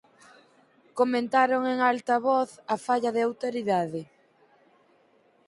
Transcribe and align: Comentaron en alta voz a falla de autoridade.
Comentaron 0.99 1.61
en 1.73 1.77
alta 1.91 2.15
voz 2.29 2.49
a 2.73 2.75
falla 2.85 3.11
de 3.15 3.21
autoridade. 3.27 4.01